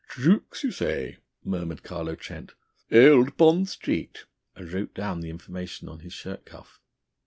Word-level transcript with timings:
"Drook's, 0.09 0.63
you 0.63 0.71
say?" 0.71 1.19
murmured 1.43 1.83
Carlo 1.83 2.15
Trent. 2.15 2.55
"Old 2.91 3.37
Bond 3.37 3.69
Street?" 3.69 4.25
and 4.55 4.73
wrote 4.73 4.95
down 4.95 5.19
the 5.21 5.29
information 5.29 5.87
on 5.87 5.99
his 5.99 6.11
shirt 6.11 6.43
cuff. 6.43 6.81